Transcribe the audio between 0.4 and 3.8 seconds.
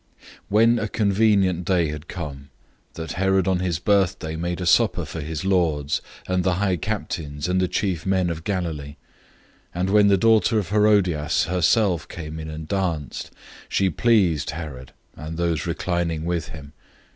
006:021 Then a convenient day came, that Herod on his